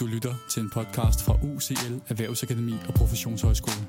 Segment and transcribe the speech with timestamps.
[0.00, 3.86] Du lytter til en podcast fra UCL Erhvervsakademi og Professionshøjskole.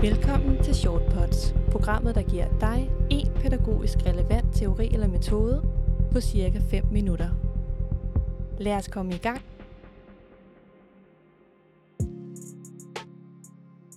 [0.00, 5.62] Velkommen til Shortpods, programmet, der giver dig en pædagogisk relevant teori eller metode
[6.12, 7.30] på cirka 5 minutter.
[8.58, 9.40] Lad os komme i gang.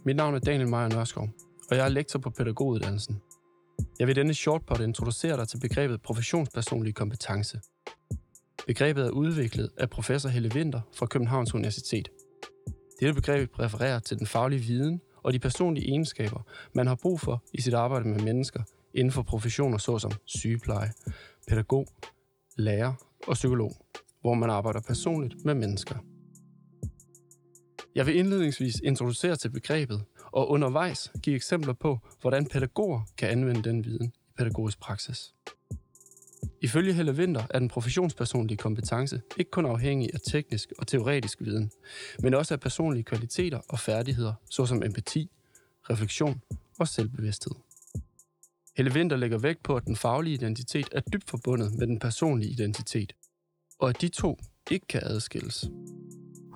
[0.05, 1.29] Mit navn er Daniel Meyer Nørskov,
[1.69, 3.21] og jeg er lektor på pædagoguddannelsen.
[3.99, 7.59] Jeg vil i denne shortpod introducere dig til begrebet professionspersonlig kompetence.
[8.67, 12.09] Begrebet er udviklet af professor Helle Winter fra Københavns Universitet.
[12.99, 16.41] Dette begreb refererer til den faglige viden og de personlige egenskaber,
[16.73, 18.63] man har brug for i sit arbejde med mennesker
[18.93, 20.91] inden for professioner såsom sygepleje,
[21.47, 21.87] pædagog,
[22.57, 22.93] lærer
[23.27, 23.71] og psykolog,
[24.21, 25.95] hvor man arbejder personligt med mennesker.
[27.95, 33.63] Jeg vil indledningsvis introducere til begrebet og undervejs give eksempler på, hvordan pædagoger kan anvende
[33.63, 35.33] den viden i pædagogisk praksis.
[36.61, 41.71] Ifølge Helle Winter er den professionspersonlige kompetence ikke kun afhængig af teknisk og teoretisk viden,
[42.19, 45.31] men også af personlige kvaliteter og færdigheder, såsom empati,
[45.89, 46.41] refleksion
[46.79, 47.55] og selvbevidsthed.
[48.77, 52.51] Helle Winter lægger vægt på, at den faglige identitet er dybt forbundet med den personlige
[52.51, 53.13] identitet,
[53.79, 54.39] og at de to
[54.71, 55.69] ikke kan adskilles.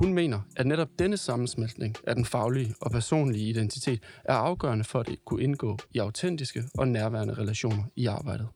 [0.01, 4.99] Hun mener, at netop denne sammensmeltning af den faglige og personlige identitet er afgørende for
[4.99, 8.47] at kunne indgå i autentiske og nærværende relationer i arbejdet.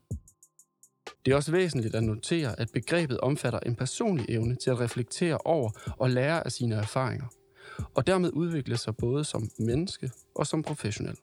[1.25, 5.37] Det er også væsentligt at notere, at begrebet omfatter en personlig evne til at reflektere
[5.37, 7.27] over og lære af sine erfaringer,
[7.95, 11.17] og dermed udvikle sig både som menneske og som professionel.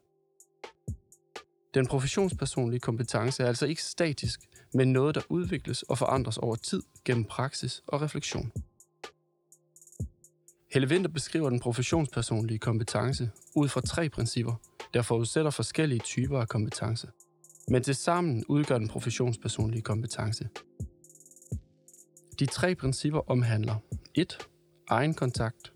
[1.75, 4.41] Den professionspersonlige kompetence er altså ikke statisk,
[4.75, 8.53] men noget, der udvikles og forandres over tid gennem praksis og refleksion.
[10.73, 14.55] Helle Winter beskriver den professionspersonlige kompetence ud fra tre principper,
[14.95, 17.09] der forudsætter forskellige typer af kompetence.
[17.69, 20.49] Men til sammen udgør den professionspersonlige kompetence.
[22.39, 23.77] De tre principper omhandler
[24.15, 24.39] 1.
[24.89, 25.73] Egen kontakt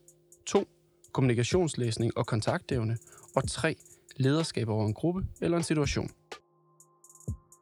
[0.47, 0.69] 2.
[1.12, 2.99] Kommunikationslæsning og kontaktevne
[3.35, 3.77] og 3.
[4.17, 6.11] Lederskab over en gruppe eller en situation.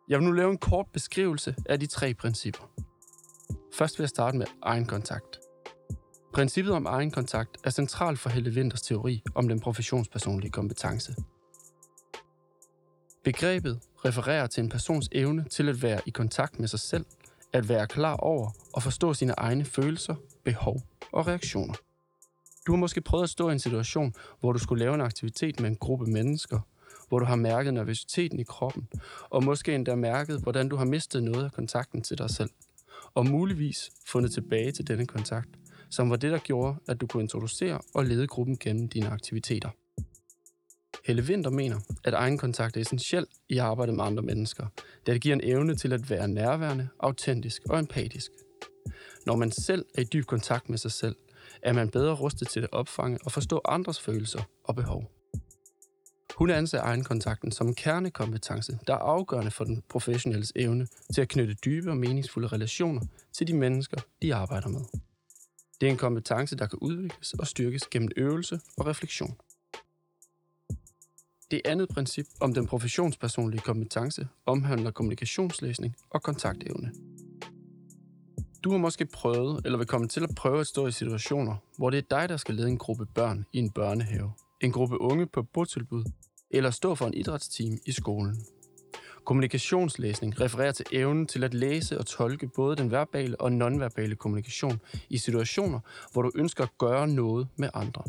[0.09, 2.71] Jeg vil nu lave en kort beskrivelse af de tre principper.
[3.73, 5.44] Først vil jeg starte med egen kontakt.
[6.35, 11.15] Princippet om egen kontakt er centralt for Helle Winters teori om den professionspersonlige kompetence.
[13.25, 17.07] Begrebet refererer til en persons evne til at være i kontakt med sig selv,
[17.53, 21.75] at være klar over og forstå sine egne følelser, behov og reaktioner.
[22.67, 25.61] Du har måske prøvet at stå i en situation, hvor du skulle lave en aktivitet
[25.61, 26.61] med en gruppe mennesker,
[27.09, 28.89] hvor du har mærket nervøsiteten i kroppen,
[29.31, 32.51] og måske endda mærket, hvordan du har mistet noget af kontakten til dig selv,
[33.15, 35.49] og muligvis fundet tilbage til denne kontakt–
[35.91, 39.71] som var det, der gjorde, at du kunne introducere og lede gruppen gennem dine aktiviteter.
[41.05, 44.67] Helle Winter mener, at egenkontakt er essentiel i arbejdet med andre mennesker,
[45.07, 48.31] da det giver en evne til at være nærværende, autentisk og empatisk.
[49.27, 51.17] Når man selv er i dyb kontakt med sig selv,
[51.63, 55.11] er man bedre rustet til at opfange og forstå andres følelser og behov.
[56.39, 61.29] Hun anser egenkontakten som en kernekompetence, der er afgørende for den professionelles evne til at
[61.29, 63.03] knytte dybe og meningsfulde relationer
[63.33, 64.81] til de mennesker, de arbejder med.
[65.85, 69.37] Det er en kompetence, der kan udvikles og styrkes gennem øvelse og refleksion.
[71.51, 76.93] Det andet princip om den professionspersonlige kompetence omhandler kommunikationslæsning og kontaktevne.
[78.65, 81.91] Du har måske prøvet eller vil komme til at prøve at stå i situationer, hvor
[81.91, 85.27] det er dig, der skal lede en gruppe børn i en børnehave, en gruppe unge
[85.27, 86.05] på botilbud
[86.51, 88.47] eller stå for en idrætsteam i skolen.
[89.25, 94.81] Kommunikationslæsning refererer til evnen til at læse og tolke både den verbale og nonverbale kommunikation
[95.09, 95.81] i situationer,
[96.13, 98.03] hvor du ønsker at gøre noget med andre.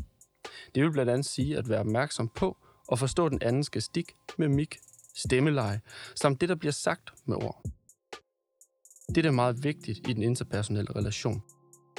[0.76, 4.78] Det vil blandt andet sige at være opmærksom på og forstå den andens gestik, mimik,
[5.16, 5.82] stemmeleje,
[6.16, 7.64] samt det, der bliver sagt med ord.
[9.16, 11.44] Det er meget vigtigt i den interpersonelle relation,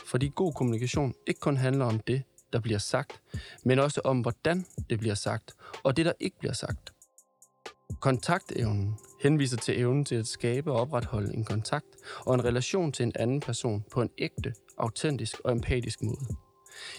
[0.07, 2.23] fordi god kommunikation ikke kun handler om det,
[2.53, 3.23] der bliver sagt,
[3.65, 5.55] men også om, hvordan det bliver sagt,
[5.85, 6.96] og det, der ikke bliver sagt.
[8.07, 11.87] Kontaktevnen henviser til evnen til at skabe og opretholde en kontakt
[12.27, 16.27] og en relation til en anden person på en ægte, autentisk og empatisk måde.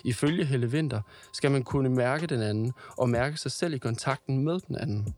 [0.03, 1.01] Ifølge Helle Winter
[1.33, 5.15] skal man kunne mærke den anden og mærke sig selv i kontakten med den anden.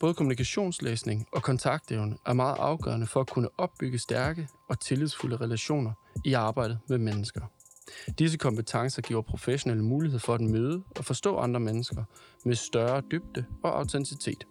[0.00, 5.92] Både kommunikationslæsning og kontaktevne er meget afgørende for at kunne opbygge stærke og tillidsfulde relationer
[6.24, 7.40] i arbejdet med mennesker.
[8.18, 12.04] Disse kompetencer giver professionelle mulighed for at møde og forstå andre mennesker
[12.44, 14.44] med større dybde og autenticitet.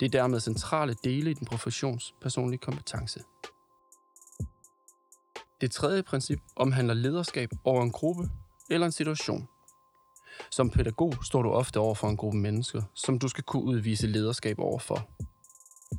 [0.00, 3.20] Det er dermed centrale dele i den professionspersonlige kompetence.
[5.60, 8.28] Det tredje princip omhandler lederskab over en gruppe
[8.70, 9.48] eller en situation.
[10.50, 14.06] Som pædagog står du ofte over for en gruppe mennesker, som du skal kunne udvise
[14.06, 15.08] lederskab overfor.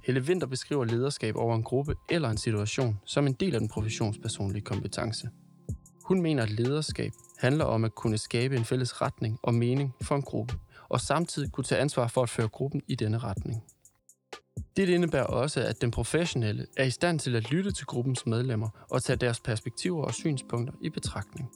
[0.04, 3.70] Helle Winter beskriver lederskab over en gruppe eller en situation som en del af den
[3.70, 5.30] professionspersonlige kompetence.
[6.10, 10.16] Hun mener, at lederskab handler om at kunne skabe en fælles retning og mening for
[10.16, 10.54] en gruppe,
[10.90, 13.64] og samtidig kunne tage ansvar for at føre gruppen i denne retning.
[14.78, 18.70] Det indebærer også, at den professionelle er i stand til at lytte til gruppens medlemmer
[18.90, 21.52] og tage deres perspektiver og synspunkter i betragtning.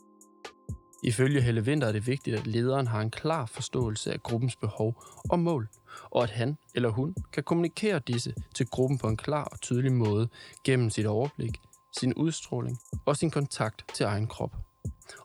[1.03, 5.03] Ifølge Helle Winter er det vigtigt, at lederen har en klar forståelse af gruppens behov
[5.29, 5.67] og mål,
[6.11, 9.91] og at han eller hun kan kommunikere disse til gruppen på en klar og tydelig
[9.91, 10.29] måde
[10.63, 11.59] gennem sit overblik,
[11.99, 14.55] sin udstråling og sin kontakt til egen krop.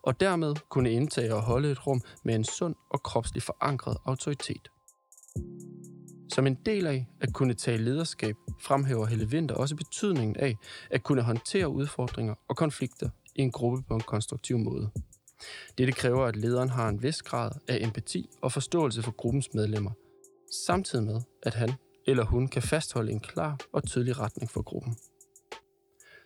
[0.03, 4.69] Og dermed kunne indtage og holde et rum med en sund og kropslig forankret autoritet.
[6.33, 10.57] Som en del af at kunne tage lederskab, fremhæver Helle Winter også betydningen af
[10.91, 14.91] at kunne håndtere udfordringer og konflikter i en gruppe på en konstruktiv måde.
[15.79, 19.91] Dette kræver, at lederen har en vis grad af empati og forståelse for gruppens medlemmer,
[20.67, 21.73] samtidig med, at han
[22.07, 24.97] eller hun kan fastholde en klar og tydelig retning for gruppen.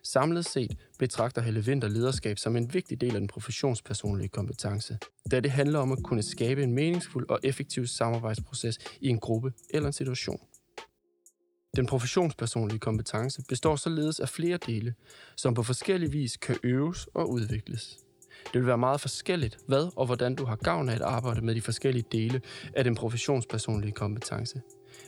[0.04, 4.98] Samlet set betragter Helle Winter lederskab som en vigtig del af den professionspersonlige kompetence,
[5.30, 9.52] da det handler om at kunne skabe en meningsfuld og effektiv samarbejdsproces i en gruppe
[9.70, 10.40] eller en situation.
[11.76, 14.94] Den professionspersonlige kompetence består således af flere dele,
[15.36, 17.98] som på forskellig vis kan øves og udvikles.
[18.44, 21.54] Det vil være meget forskelligt, hvad og hvordan du har gavn af at arbejde med
[21.54, 22.40] de forskellige dele
[22.76, 24.60] af den professionspersonlige kompetence.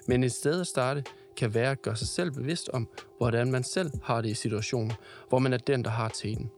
[0.08, 1.04] Men et sted at starte
[1.36, 2.88] kan være at gøre sig selv bevidst om,
[3.18, 4.94] hvordan man selv har det i situationer,
[5.28, 6.50] hvor man er den, der har teten.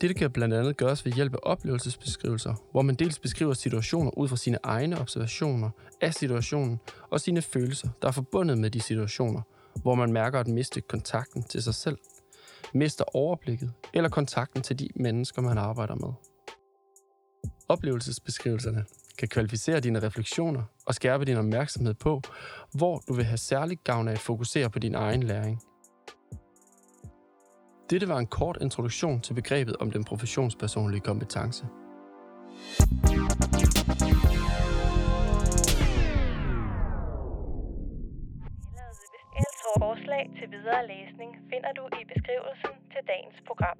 [0.00, 4.28] Dette kan blandt andet gøres ved hjælp af oplevelsesbeskrivelser, hvor man dels beskriver situationer ud
[4.28, 5.70] fra sine egne observationer
[6.00, 6.80] af situationen
[7.10, 9.40] og sine følelser, der er forbundet med de situationer,
[9.82, 11.98] hvor man mærker at miste kontakten til sig selv,
[12.74, 16.12] mister overblikket eller kontakten til de mennesker, man arbejder med.
[17.68, 18.84] Oplevelsesbeskrivelserne
[19.18, 22.22] kan kvalificere dine refleksioner og skærpe din opmærksomhed på,
[22.72, 25.62] hvor du vil have særlig gavn af at fokusere på din egen læring.
[27.90, 31.64] Dette var en kort introduktion til begrebet om den professionspersonlige kompetence.
[39.78, 43.78] forslag til videre læsning finder du i beskrivelsen til dagens program.